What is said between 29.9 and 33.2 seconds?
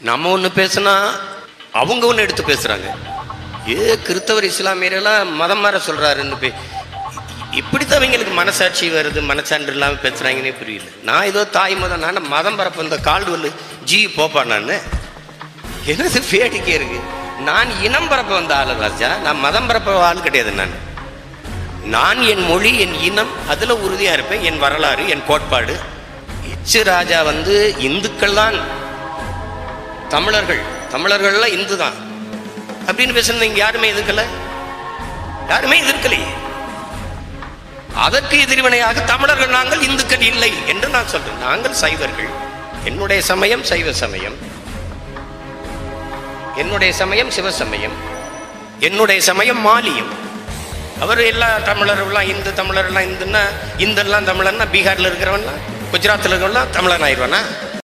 தமிழர்கள் தமிழர்கள்லாம் இந்து தான் அப்படின்னு